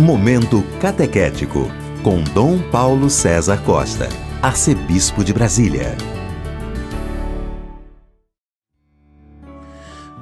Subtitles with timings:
[0.00, 1.70] Momento Catequético,
[2.02, 4.08] com Dom Paulo César Costa,
[4.40, 5.94] Arcebispo de Brasília.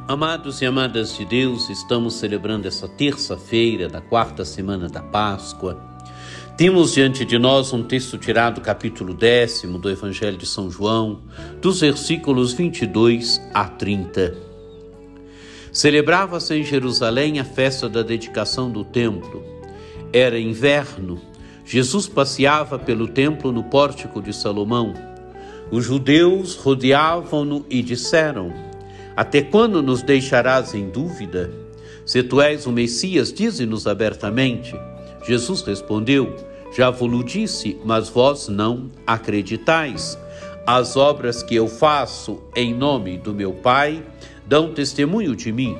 [0.08, 5.80] Amados e amadas de Deus, estamos celebrando essa terça-feira da quarta semana da Páscoa.
[6.56, 11.22] Temos diante de nós um texto tirado do capítulo décimo do Evangelho de São João,
[11.62, 14.34] dos versículos 22 a 30.
[15.70, 19.56] Celebrava-se em Jerusalém a festa da dedicação do templo
[20.12, 21.20] era inverno.
[21.64, 24.94] Jesus passeava pelo templo no pórtico de Salomão.
[25.70, 28.52] Os judeus rodeavam-no e disseram:
[29.14, 31.52] Até quando nos deixarás em dúvida?
[32.06, 34.74] Se tu és o Messias, dize-nos abertamente.
[35.26, 36.34] Jesus respondeu:
[36.74, 40.18] Já vos disse, mas vós não acreditais.
[40.66, 44.02] As obras que eu faço em nome do meu Pai
[44.46, 45.76] dão testemunho de mim.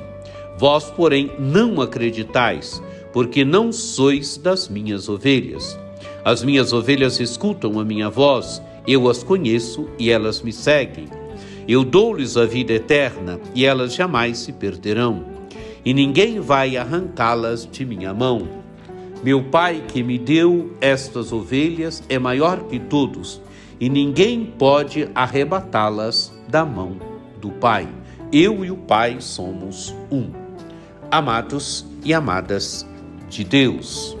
[0.59, 5.79] Vós, porém, não acreditais porque não sois das minhas ovelhas.
[6.23, 11.07] As minhas ovelhas escutam a minha voz, eu as conheço e elas me seguem.
[11.65, 15.23] Eu dou-lhes a vida eterna e elas jamais se perderão,
[15.85, 18.45] e ninguém vai arrancá-las de minha mão.
[19.23, 23.41] Meu Pai que me deu estas ovelhas é maior que todos,
[23.79, 26.97] e ninguém pode arrebatá-las da mão
[27.39, 27.87] do Pai.
[28.29, 30.48] Eu e o Pai somos um.
[31.11, 32.85] Amados e amadas,
[33.27, 34.15] de Deus.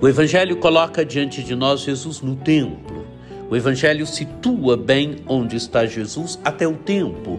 [0.00, 3.06] O Evangelho coloca diante de nós Jesus no templo.
[3.50, 7.38] O Evangelho situa bem onde está Jesus até o tempo.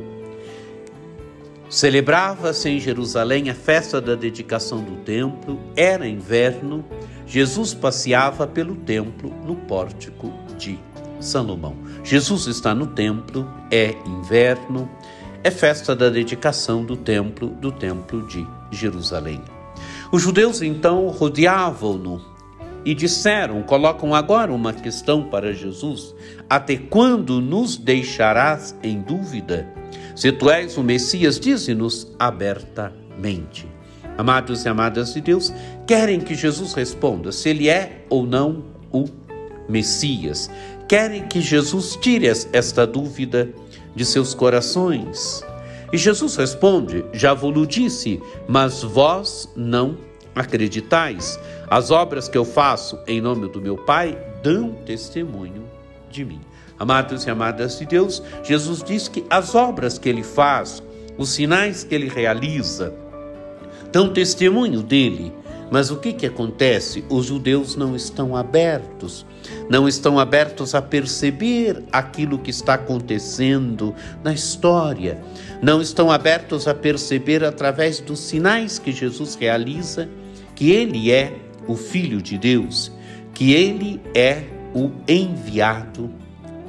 [1.67, 6.85] Celebrava-se em Jerusalém a festa da dedicação do templo, era inverno,
[7.25, 10.77] Jesus passeava pelo templo no pórtico de
[11.19, 11.75] Salomão.
[12.03, 14.87] Jesus está no templo, é inverno,
[15.43, 19.41] é festa da dedicação do templo, do templo de Jerusalém.
[20.11, 22.21] Os judeus então rodeavam-no
[22.85, 26.15] e disseram: colocam agora uma questão para Jesus:
[26.49, 29.67] Até quando nos deixarás em dúvida?
[30.15, 33.67] Se tu és o Messias, dize-nos abertamente.
[34.17, 35.51] Amados e amadas de Deus,
[35.87, 39.05] querem que Jesus responda se ele é ou não o
[39.67, 40.51] Messias.
[40.87, 43.49] Querem que Jesus tire esta dúvida
[43.95, 45.43] de seus corações.
[45.91, 49.97] E Jesus responde: Já vos disse, mas vós não
[50.35, 51.39] acreditais.
[51.69, 55.63] As obras que eu faço em nome do meu Pai dão testemunho
[56.09, 56.41] de mim.
[56.79, 60.81] Amados e amadas de Deus, Jesus diz que as obras que ele faz,
[61.17, 62.93] os sinais que ele realiza,
[63.91, 65.31] dão testemunho dele.
[65.73, 67.03] Mas o que, que acontece?
[67.09, 69.25] Os judeus não estão abertos
[69.69, 75.19] não estão abertos a perceber aquilo que está acontecendo na história,
[75.61, 80.09] não estão abertos a perceber através dos sinais que Jesus realiza
[80.55, 81.35] que ele é
[81.67, 82.91] o Filho de Deus,
[83.33, 86.09] que ele é o enviado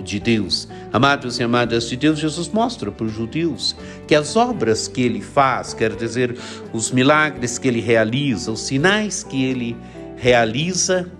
[0.04, 0.68] de Deus.
[0.92, 3.74] Amados e amadas de Deus, Jesus mostra para os judeus
[4.06, 6.36] que as obras que ele faz, quer dizer,
[6.72, 9.76] os milagres que ele realiza, os sinais que ele
[10.16, 11.10] realiza,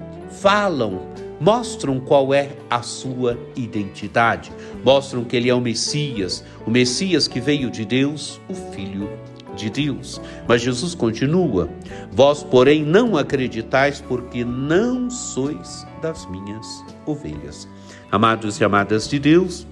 [0.41, 4.53] falam mostram qual é a sua identidade,
[4.85, 9.11] mostram que ele é o Messias, o Messias que veio de Deus, o Filho
[9.57, 10.21] de Deus.
[10.49, 11.69] Mas Jesus continua:
[12.13, 17.69] Vós, porém, não acreditais, porque não sois das minhas ovelhas.
[18.11, 19.67] Amados e amadas de Deus,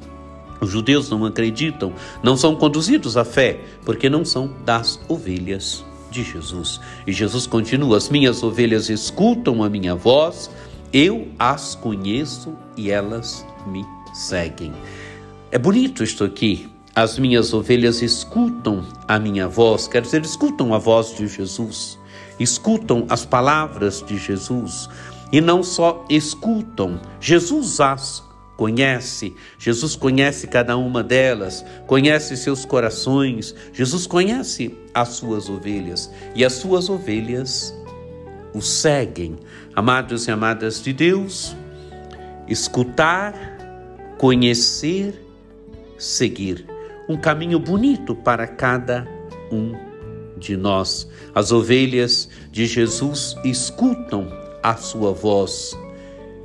[0.61, 6.23] os judeus não acreditam, não são conduzidos à fé, porque não são das ovelhas de
[6.23, 6.81] Jesus.
[7.07, 10.51] E Jesus continua: As minhas ovelhas escutam a minha voz
[10.93, 13.83] eu as conheço e elas me
[14.13, 14.75] seguem.
[15.51, 16.69] É bonito isto aqui.
[16.95, 21.99] As minhas ovelhas escutam a minha voz, quer dizer, escutam a voz de Jesus,
[22.39, 24.91] escutam as palavras de Jesus.
[25.33, 28.23] E não só escutam, Jesus as
[28.59, 36.11] conhece, Jesus conhece cada uma delas, conhece seus corações, Jesus conhece as suas ovelhas.
[36.35, 37.75] E as suas ovelhas
[38.53, 39.39] o seguem.
[39.75, 41.57] Amados e amadas de Deus,
[42.47, 43.35] escutar,
[44.19, 45.19] conhecer,
[45.97, 46.72] seguir.
[47.09, 49.07] Um caminho bonito para cada
[49.51, 49.73] um
[50.39, 51.09] de nós.
[51.35, 54.29] As ovelhas de Jesus escutam
[54.63, 55.77] a sua voz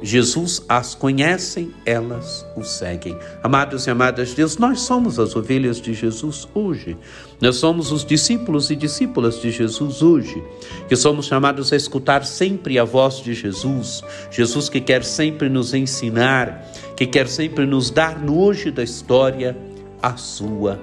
[0.01, 3.17] Jesus as conhecem, elas o seguem.
[3.41, 6.95] Amados e amadas de Deus, nós somos as ovelhas de Jesus hoje.
[7.41, 10.43] Nós somos os discípulos e discípulas de Jesus hoje,
[10.87, 14.03] que somos chamados a escutar sempre a voz de Jesus.
[14.29, 16.63] Jesus que quer sempre nos ensinar,
[16.95, 19.57] que quer sempre nos dar no hoje da história
[20.01, 20.79] a sua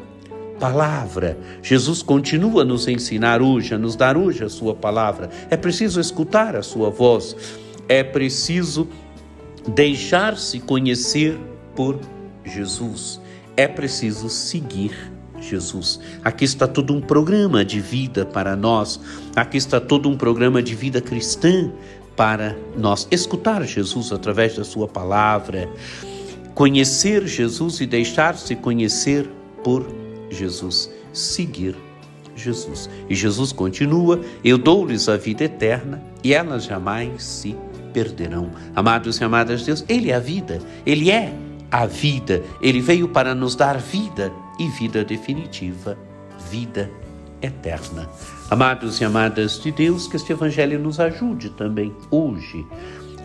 [0.58, 1.38] palavra.
[1.62, 5.30] Jesus continua a nos ensinar hoje, a nos dar hoje a sua palavra.
[5.50, 7.36] É preciso escutar a sua voz.
[7.88, 8.88] É preciso
[9.66, 11.38] deixar-se conhecer
[11.74, 11.98] por
[12.44, 13.20] Jesus.
[13.56, 16.00] É preciso seguir Jesus.
[16.24, 19.00] Aqui está todo um programa de vida para nós.
[19.36, 21.70] Aqui está todo um programa de vida cristã
[22.16, 23.06] para nós.
[23.10, 25.68] Escutar Jesus através da Sua palavra,
[26.54, 29.28] conhecer Jesus e deixar-se conhecer
[29.62, 29.86] por
[30.30, 30.90] Jesus.
[31.12, 31.76] Seguir
[32.36, 32.88] Jesus.
[33.08, 37.56] E Jesus continua: Eu dou-lhes a vida eterna e elas jamais se
[37.92, 38.50] perderão.
[38.74, 41.32] Amados e amadas de Deus, Ele é a vida, Ele é
[41.70, 45.96] a vida, Ele veio para nos dar vida e vida definitiva,
[46.50, 46.90] vida
[47.40, 48.08] eterna.
[48.50, 52.66] Amados e amadas de Deus, que este Evangelho nos ajude também hoje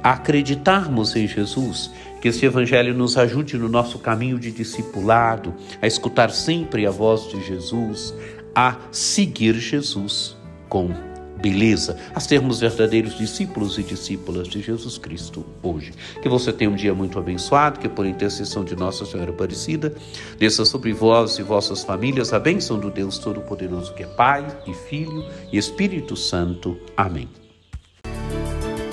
[0.03, 1.91] acreditarmos em Jesus,
[2.21, 7.29] que este Evangelho nos ajude no nosso caminho de discipulado, a escutar sempre a voz
[7.29, 8.13] de Jesus,
[8.53, 10.35] a seguir Jesus
[10.67, 11.09] com
[11.41, 15.93] beleza, a sermos verdadeiros discípulos e discípulas de Jesus Cristo hoje.
[16.21, 19.93] Que você tenha um dia muito abençoado, que por intercessão de Nossa Senhora Aparecida,
[20.37, 24.73] desça sobre vós e vossas famílias a bênção do Deus Todo-Poderoso, que é Pai e
[24.73, 26.77] Filho e Espírito Santo.
[26.95, 27.38] Amém.